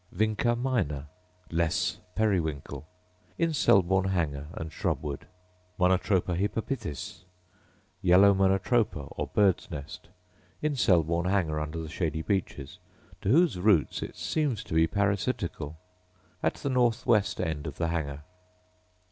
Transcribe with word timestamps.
Vinca 0.11 0.55
minor, 0.57 1.05
less 1.51 1.99
periwinkle,— 2.15 2.87
in 3.37 3.53
Selborne 3.53 4.09
Hanger 4.09 4.47
and 4.55 4.71
Shrubwood. 4.73 5.27
Monotropa 5.79 6.35
hypopithys, 6.35 7.21
yellow 8.01 8.33
monotropa, 8.33 9.09
or 9.15 9.27
bird's 9.27 9.69
nest,— 9.69 10.07
in 10.63 10.75
Selborne 10.75 11.29
Hanger 11.29 11.59
under 11.59 11.77
the 11.79 11.87
shady 11.87 12.23
beeches, 12.23 12.79
to 13.21 13.29
whose 13.29 13.59
roots 13.59 14.01
it 14.01 14.15
seems 14.15 14.63
to 14.63 14.73
be 14.73 14.87
parasitical— 14.87 15.77
at 16.41 16.55
the 16.55 16.69
north 16.71 17.05
west 17.05 17.39
end 17.39 17.67
of 17.67 17.77
the 17.77 17.89
Hanger. 17.89 18.23